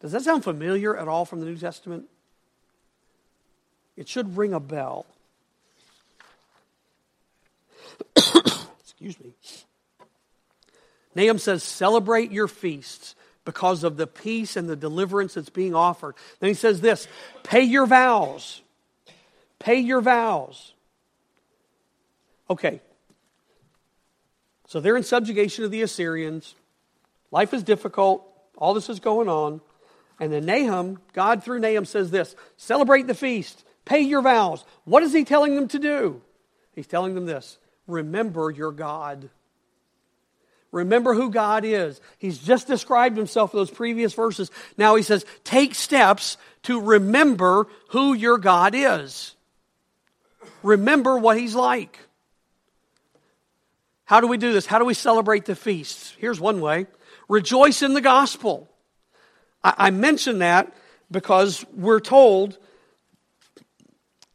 [0.00, 2.06] Does that sound familiar at all from the New Testament?
[3.96, 5.06] It should ring a bell.
[8.16, 9.34] Excuse me.
[11.14, 16.14] Nahum says, Celebrate your feasts because of the peace and the deliverance that's being offered.
[16.40, 17.06] Then he says this
[17.42, 18.62] Pay your vows.
[19.58, 20.72] Pay your vows.
[22.50, 22.80] Okay.
[24.66, 26.54] So they're in subjugation of the Assyrians.
[27.30, 28.26] Life is difficult.
[28.56, 29.60] All this is going on.
[30.18, 33.64] And then Nahum, God through Nahum says this Celebrate the feast.
[33.84, 34.64] Pay your vows.
[34.84, 36.22] What is he telling them to do?
[36.74, 39.28] He's telling them this remember your God.
[40.70, 42.00] Remember who God is.
[42.16, 44.50] He's just described himself in those previous verses.
[44.78, 49.34] Now he says, take steps to remember who your God is.
[50.62, 51.98] Remember what he's like.
[54.06, 54.64] How do we do this?
[54.64, 56.14] How do we celebrate the feasts?
[56.18, 56.86] Here's one way
[57.28, 58.68] rejoice in the gospel.
[59.62, 60.72] I, I mention that
[61.10, 62.58] because we're told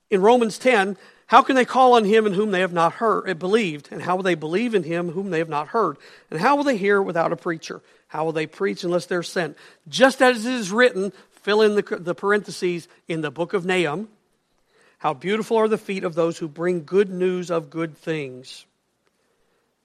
[0.09, 3.27] In Romans 10, how can they call on him in whom they have not heard,
[3.27, 3.89] eh, believed?
[3.91, 5.97] And how will they believe in him whom they have not heard?
[6.31, 7.81] And how will they hear without a preacher?
[8.07, 9.57] How will they preach unless they're sent?
[9.89, 14.07] Just as it is written, fill in the, the parentheses in the book of Nahum.
[14.99, 18.65] How beautiful are the feet of those who bring good news of good things.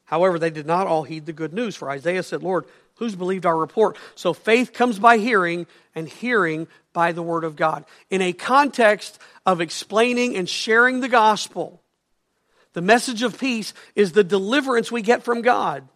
[0.04, 2.66] However, they did not all heed the good news, for Isaiah said, Lord,
[3.02, 3.98] who's believed our report?
[4.14, 7.84] So faith comes by hearing, and hearing by the word of God.
[8.10, 11.82] In a context of explaining and sharing the gospel,
[12.74, 15.88] the message of peace is the deliverance we get from God,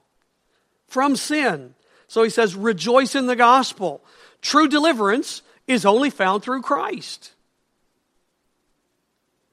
[0.88, 1.75] from sin.
[2.09, 4.03] So he says, rejoice in the gospel.
[4.42, 7.33] True deliverance is only found through Christ.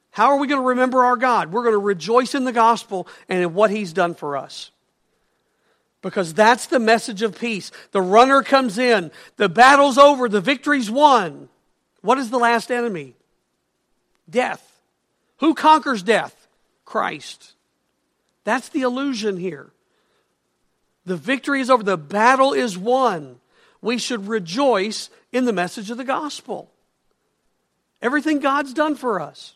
[0.10, 1.52] How are we going to remember our God?
[1.52, 4.72] We're going to rejoice in the gospel and in what he's done for us.
[6.04, 7.72] Because that's the message of peace.
[7.92, 11.48] The runner comes in, the battle's over, the victory's won.
[12.02, 13.16] What is the last enemy?
[14.30, 14.70] Death.
[15.38, 16.48] Who conquers death?
[16.84, 17.54] Christ.
[18.44, 19.72] That's the illusion here.
[21.06, 23.38] The victory is over, the battle is won.
[23.82, 26.70] We should rejoice in the message of the gospel.
[28.02, 29.56] Everything God's done for us.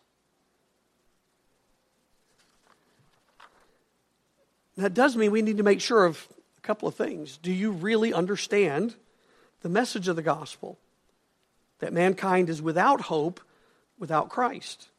[4.77, 6.25] That does mean we need to make sure of
[6.67, 7.37] couple of things.
[7.37, 8.93] Do you really understand
[9.61, 10.77] the message of the gospel?
[11.79, 13.39] That mankind is without hope
[13.97, 14.89] without Christ.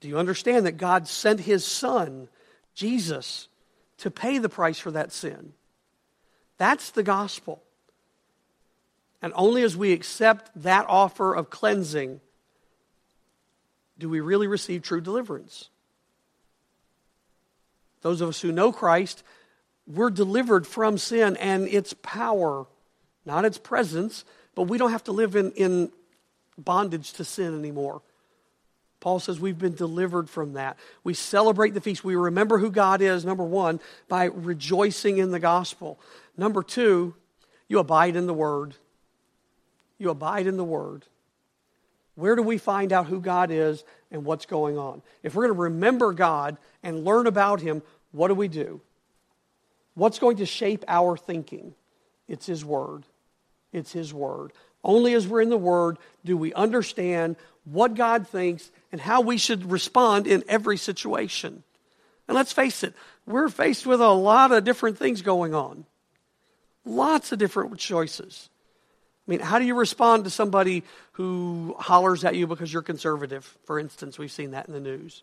[0.00, 2.28] Do you understand that God sent his son,
[2.74, 3.48] Jesus,
[3.98, 5.52] to pay the price for that sin?
[6.56, 7.62] That's the gospel.
[9.20, 12.20] And only as we accept that offer of cleansing
[13.98, 15.68] do we really receive true deliverance.
[18.02, 19.22] Those of us who know Christ,
[19.86, 22.66] we're delivered from sin and its power,
[23.24, 25.90] not its presence, but we don't have to live in, in
[26.56, 28.00] bondage to sin anymore.
[29.00, 30.78] Paul says we've been delivered from that.
[31.02, 32.04] We celebrate the feast.
[32.04, 36.00] We remember who God is, number one, by rejoicing in the gospel.
[36.38, 37.14] Number two,
[37.68, 38.74] you abide in the word.
[39.98, 41.04] You abide in the word.
[42.14, 45.02] Where do we find out who God is and what's going on?
[45.22, 48.80] If we're going to remember God and learn about Him, what do we do?
[49.94, 51.74] What's going to shape our thinking?
[52.28, 53.04] It's His Word.
[53.72, 54.52] It's His Word.
[54.82, 59.38] Only as we're in the Word do we understand what God thinks and how we
[59.38, 61.62] should respond in every situation.
[62.28, 62.94] And let's face it,
[63.26, 65.84] we're faced with a lot of different things going on.
[66.84, 68.48] Lots of different choices.
[69.26, 73.56] I mean, how do you respond to somebody who hollers at you because you're conservative?
[73.64, 75.22] For instance, we've seen that in the news.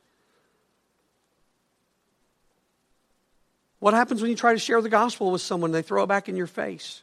[3.82, 5.72] What happens when you try to share the gospel with someone?
[5.72, 7.02] They throw it back in your face.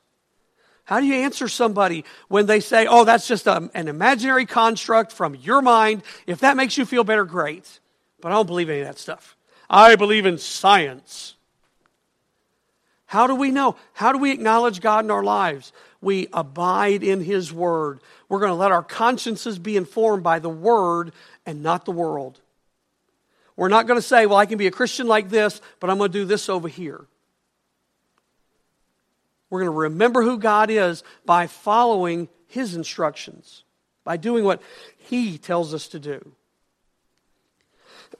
[0.84, 5.10] How do you answer somebody when they say, oh, that's just a, an imaginary construct
[5.10, 6.02] from your mind?
[6.28, 7.80] If that makes you feel better, great.
[8.20, 9.36] But I don't believe any of that stuff.
[9.68, 11.34] I believe in science.
[13.06, 13.74] How do we know?
[13.92, 15.72] How do we acknowledge God in our lives?
[16.00, 17.98] We abide in His Word.
[18.28, 21.10] We're going to let our consciences be informed by the Word
[21.44, 22.40] and not the world.
[23.58, 25.98] We're not going to say, well, I can be a Christian like this, but I'm
[25.98, 27.04] going to do this over here.
[29.50, 33.64] We're going to remember who God is by following His instructions,
[34.04, 34.62] by doing what
[34.96, 36.32] He tells us to do.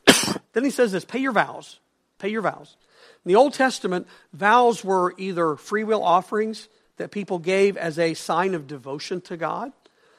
[0.54, 1.78] then He says this pay your vows.
[2.18, 2.76] Pay your vows.
[3.24, 8.14] In the Old Testament, vows were either free will offerings that people gave as a
[8.14, 9.70] sign of devotion to God,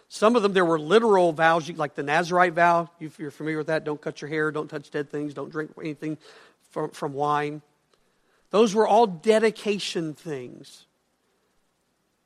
[0.10, 2.90] some of them, there were literal vows, like the Nazarite vow.
[3.00, 5.72] If you're familiar with that, don't cut your hair, don't touch dead things, don't drink
[5.80, 6.18] anything
[6.72, 7.62] from, from wine.
[8.50, 10.88] Those were all dedication things.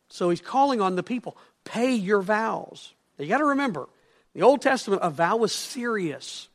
[0.08, 2.94] So he's calling on the people pay your vows.
[3.18, 3.88] Now you got to remember,
[4.34, 6.48] the Old Testament, a vow was serious.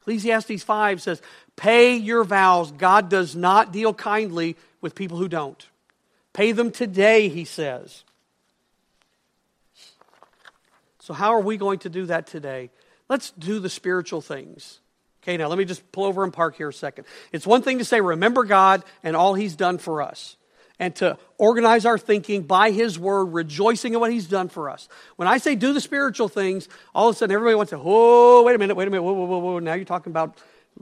[0.00, 1.22] Ecclesiastes 5 says,
[1.54, 2.72] Pay your vows.
[2.72, 5.66] God does not deal kindly with people who don't.
[6.32, 8.04] Pay them today, he says.
[11.06, 12.68] So, how are we going to do that today?
[13.08, 14.80] Let's do the spiritual things.
[15.22, 17.04] Okay, now let me just pull over and park here a second.
[17.30, 20.36] It's one thing to say, remember God and all He's done for us,
[20.80, 24.88] and to organize our thinking by His Word, rejoicing in what He's done for us.
[25.14, 28.42] When I say do the spiritual things, all of a sudden everybody wants to, oh,
[28.42, 29.58] wait a minute, wait a minute, whoa, whoa, whoa, whoa.
[29.60, 30.36] Now you're talking about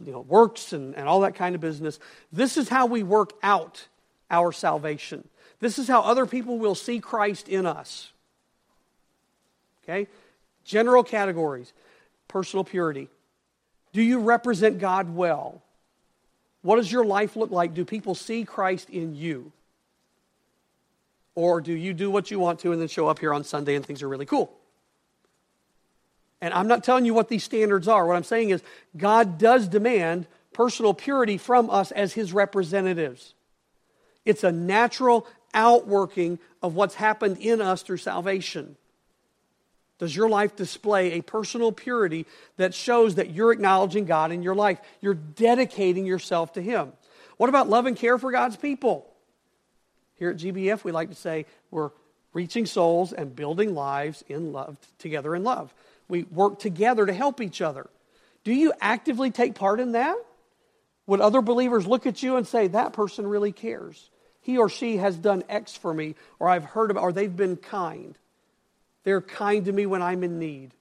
[0.07, 1.99] you know, works and, and all that kind of business.
[2.33, 3.89] This is how we work out
[4.31, 5.29] our salvation.
[5.61, 8.11] This is how other people will see Christ in us.
[9.85, 10.09] Okay?
[10.65, 11.73] General categories
[12.27, 13.09] personal purity.
[13.93, 15.63] Do you represent God well?
[16.63, 17.75] What does your life look like?
[17.75, 19.53] Do people see Christ in you?
[21.37, 23.75] Or do you do what you want to and then show up here on Sunday
[23.75, 24.53] and things are really cool?
[26.41, 28.07] And I'm not telling you what these standards are.
[28.07, 28.63] What I'm saying is,
[28.97, 33.35] God does demand personal purity from us as His representatives.
[34.25, 38.77] It's a natural outworking of what's happened in us through salvation.
[39.99, 42.27] Does your life display a personal purity
[42.57, 44.81] that shows that you're acknowledging God in your life?
[45.01, 46.93] You're dedicating yourself to Him.
[47.37, 49.07] What about love and care for God's people?
[50.17, 51.91] Here at GBF, we like to say we're
[52.33, 55.73] reaching souls and building lives in love together in love.
[56.09, 57.89] We work together to help each other.
[58.43, 60.17] Do you actively take part in that?
[61.07, 64.11] Would other believers look at you and say, that person really cares?
[64.41, 67.57] He or she has done X for me, or I've heard about, or they've been
[67.57, 68.17] kind.
[69.05, 70.73] They're kind to me when I'm in need.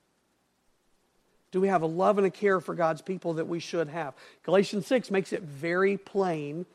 [1.52, 4.16] Do we have a love and a care for God's people that we should have?
[4.44, 6.66] Galatians 6 makes it very plain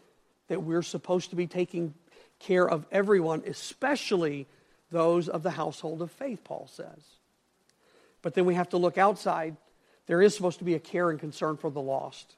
[0.47, 1.95] that we're supposed to be taking
[2.39, 4.47] care of everyone, especially
[4.91, 7.03] those of the household of faith, Paul says.
[8.23, 9.57] But then we have to look outside.
[10.07, 12.37] There is supposed to be a care and concern for the lost.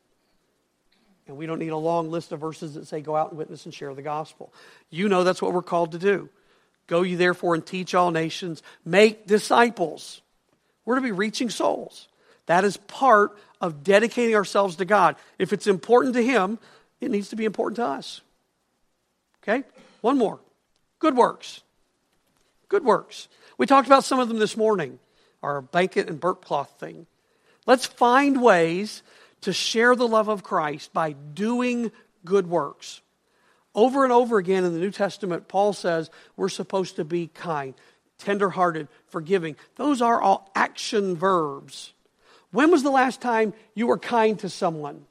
[1.27, 3.65] And we don't need a long list of verses that say, go out and witness
[3.65, 4.53] and share the gospel.
[4.89, 6.29] You know that's what we're called to do.
[6.91, 10.22] Go ye therefore and teach all nations, make disciples.
[10.84, 12.09] We're to be reaching souls.
[12.47, 15.14] That is part of dedicating ourselves to God.
[15.38, 16.59] If it's important to Him,
[17.01, 18.22] it needs to be important to us.
[19.41, 19.62] Okay?
[20.01, 20.41] One more
[20.99, 21.62] good works.
[22.68, 23.28] Good works.
[23.57, 24.99] We talked about some of them this morning
[25.45, 27.07] our blanket and burp cloth thing.
[27.66, 29.05] Let's find ways
[29.43, 31.93] to share the love of Christ by doing
[32.24, 33.01] good works.
[33.75, 37.75] Over and over again in the New Testament, Paul says we're supposed to be kind,
[38.18, 39.57] tenderhearted, forgiving.
[39.77, 41.93] Those are all action verbs.
[42.51, 45.05] When was the last time you were kind to someone?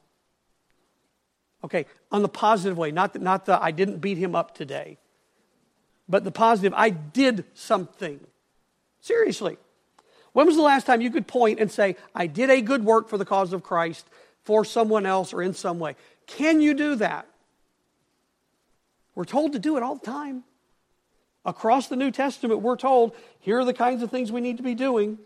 [1.64, 4.98] Okay, on the positive way, not the, not the I didn't beat him up today,
[6.08, 8.20] but the positive, I did something.
[9.00, 9.56] Seriously.
[10.32, 13.08] When was the last time you could point and say, I did a good work
[13.08, 14.06] for the cause of Christ
[14.44, 15.96] for someone else or in some way?
[16.26, 17.26] Can you do that?
[19.20, 20.44] We're told to do it all the time.
[21.44, 24.62] Across the New Testament, we're told here are the kinds of things we need to
[24.62, 25.18] be doing.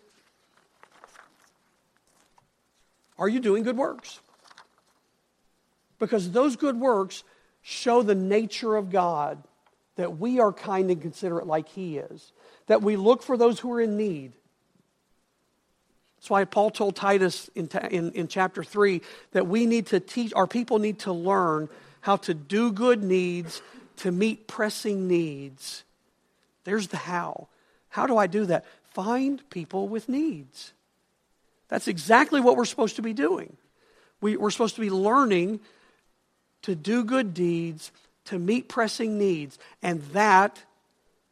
[3.21, 4.19] Are you doing good works?
[6.01, 7.23] Because those good works
[7.63, 9.41] show the nature of God,
[9.95, 12.33] that we are kind and considerate like He is,
[12.67, 14.33] that we look for those who are in need.
[16.17, 20.33] That's why Paul told Titus in, in, in chapter 3 that we need to teach,
[20.35, 21.69] our people need to learn
[22.01, 23.63] how to do good needs
[23.99, 25.85] to meet pressing needs.
[26.65, 27.49] There's the how.
[27.89, 28.65] How do I do that?
[28.93, 30.73] Find people with needs.
[31.69, 33.57] That's exactly what we're supposed to be doing.
[34.21, 35.61] We, we're supposed to be learning
[36.63, 37.93] to do good deeds
[38.27, 40.63] to meet pressing needs, and that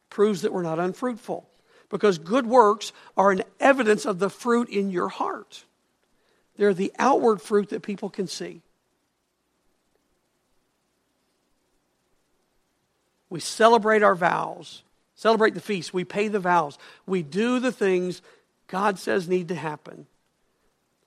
[0.09, 1.47] proves that we're not unfruitful.
[1.89, 5.63] Because good works are an evidence of the fruit in your heart.
[6.57, 8.61] They're the outward fruit that people can see.
[13.33, 14.83] We celebrate our vows,
[15.15, 16.77] celebrate the feast, we pay the vows,
[17.07, 18.21] we do the things
[18.67, 20.05] God says need to happen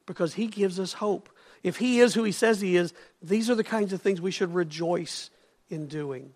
[0.06, 1.28] because He gives us hope.
[1.62, 4.32] If He is who He says He is, these are the kinds of things we
[4.32, 5.30] should rejoice
[5.70, 6.32] in doing.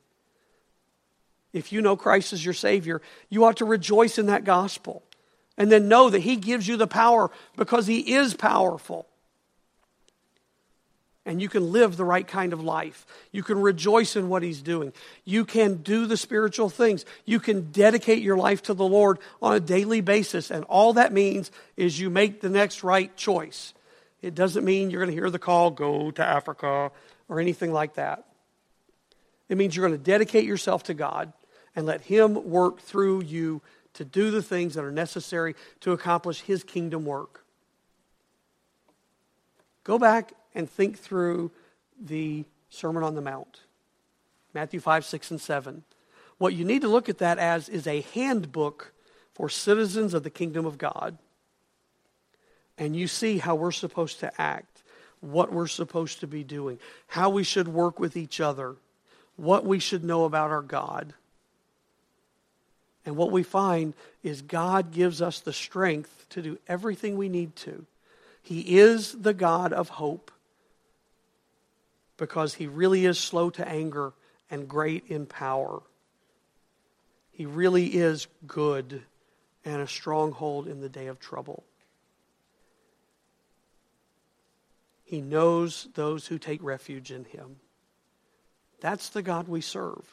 [1.53, 5.03] If you know Christ as your Savior, you ought to rejoice in that gospel
[5.59, 9.09] and then know that He gives you the power because He is powerful
[11.26, 13.06] and you can live the right kind of life.
[13.30, 14.92] You can rejoice in what He's doing.
[15.24, 17.04] You can do the spiritual things.
[17.24, 20.50] You can dedicate your life to the Lord on a daily basis.
[20.50, 23.74] And all that means is you make the next right choice.
[24.22, 26.90] It doesn't mean you're going to hear the call, go to Africa,
[27.28, 28.26] or anything like that.
[29.48, 31.32] It means you're going to dedicate yourself to God
[31.76, 33.60] and let Him work through you
[33.94, 37.44] to do the things that are necessary to accomplish His kingdom work.
[39.84, 41.51] Go back and think through
[42.01, 43.61] the Sermon on the Mount
[44.53, 45.84] Matthew 5, 6, and 7.
[46.38, 48.92] What you need to look at that as is a handbook
[49.32, 51.18] for citizens of the kingdom of God.
[52.76, 54.82] And you see how we're supposed to act,
[55.20, 56.78] what we're supposed to be doing,
[57.09, 58.76] how we should work with each other,
[59.36, 61.12] what we should know about our God.
[63.05, 67.55] And what we find is God gives us the strength to do everything we need
[67.57, 67.86] to.
[68.42, 70.30] He is the God of hope
[72.20, 74.12] because he really is slow to anger
[74.50, 75.80] and great in power.
[77.32, 79.02] He really is good
[79.64, 81.64] and a stronghold in the day of trouble.
[85.02, 87.56] He knows those who take refuge in him.
[88.80, 90.04] That's the God we serve.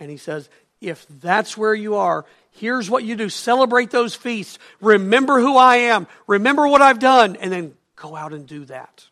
[0.00, 0.48] And he says,
[0.80, 4.58] If that's where you are, here's what you do celebrate those feasts.
[4.80, 6.06] Remember who I am.
[6.26, 7.36] Remember what I've done.
[7.36, 9.04] And then go out and do that.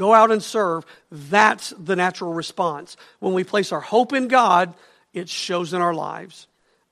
[0.00, 0.86] Go out and serve.
[1.12, 2.96] That's the natural response.
[3.18, 4.72] When we place our hope in God,
[5.12, 6.46] it shows in our lives.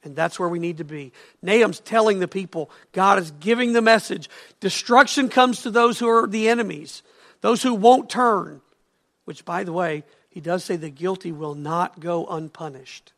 [0.05, 1.13] And that's where we need to be.
[1.41, 4.29] Nahum's telling the people, God is giving the message.
[4.61, 7.03] Destruction comes to those who are the enemies,
[7.41, 8.61] those who won't turn.
[9.25, 13.15] Which, by the way, he does say the guilty will not go unpunished.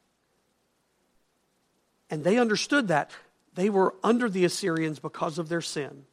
[2.09, 3.11] And they understood that.
[3.57, 6.05] They were under the Assyrians because of their sin.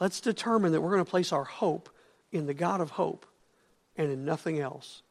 [0.00, 1.88] Let's determine that we're going to place our hope
[2.32, 3.26] in the God of hope
[3.96, 5.02] and in nothing else.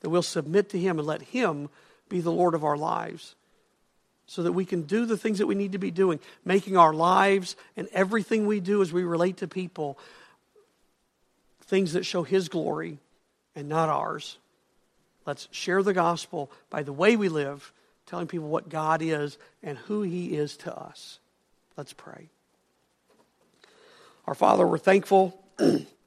[0.00, 1.68] That we'll submit to Him and let Him
[2.08, 3.34] be the Lord of our lives
[4.26, 6.94] so that we can do the things that we need to be doing, making our
[6.94, 9.98] lives and everything we do as we relate to people
[11.64, 12.98] things that show His glory
[13.54, 14.38] and not ours.
[15.26, 17.72] Let's share the gospel by the way we live,
[18.06, 21.18] telling people what God is and who He is to us.
[21.76, 22.28] Let's pray.
[24.26, 25.42] Our Father, we're thankful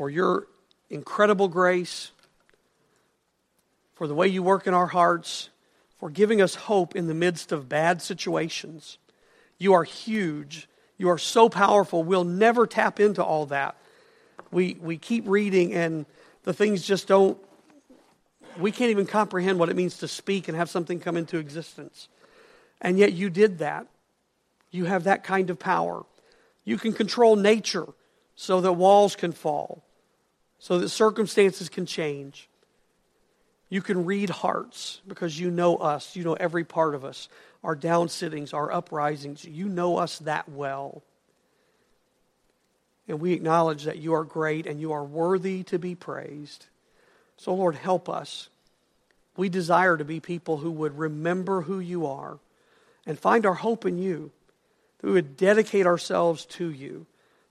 [0.00, 0.46] for your
[0.88, 2.10] incredible grace
[3.92, 5.50] for the way you work in our hearts,
[5.98, 8.96] for giving us hope in the midst of bad situations.
[9.58, 10.70] You are huge.
[10.96, 12.02] You are so powerful.
[12.02, 13.76] We'll never tap into all that.
[14.50, 16.06] We, we keep reading, and
[16.44, 17.36] the things just don't,
[18.58, 22.08] we can't even comprehend what it means to speak and have something come into existence.
[22.80, 23.86] And yet you did that.
[24.70, 26.06] You have that kind of power.
[26.64, 27.88] You can control nature
[28.34, 29.84] so that walls can fall,
[30.60, 32.48] so that circumstances can change.
[33.70, 36.14] You can read hearts because you know us.
[36.14, 37.28] You know every part of us,
[37.64, 39.44] our down sittings, our uprisings.
[39.44, 41.02] You know us that well.
[43.08, 46.66] And we acknowledge that you are great and you are worthy to be praised.
[47.38, 48.48] So, Lord, help us.
[49.36, 52.38] We desire to be people who would remember who you are
[53.06, 54.30] and find our hope in you,
[54.98, 57.06] that we would dedicate ourselves to you,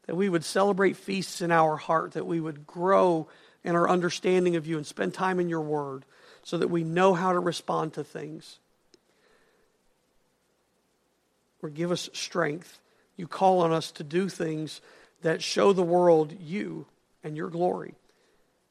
[0.10, 3.28] that we would celebrate feasts in our heart, that we would grow
[3.64, 6.04] in our understanding of you and spend time in your word
[6.42, 8.58] so that we know how to respond to things.
[11.62, 12.80] Or give us strength.
[13.18, 14.82] You call on us to do things
[15.22, 16.88] that show the world you
[17.24, 17.94] and your glory.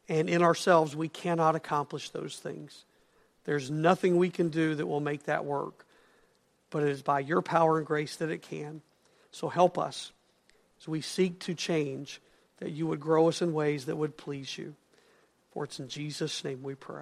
[0.09, 2.85] And in ourselves, we cannot accomplish those things.
[3.45, 5.87] There's nothing we can do that will make that work.
[6.71, 8.83] But it is by your power and grace that it can.
[9.31, 10.11] So help us
[10.89, 12.21] we seek to change
[12.59, 14.75] that you would grow us in ways that would please you.
[15.53, 16.97] For it's in Jesus' name we pray.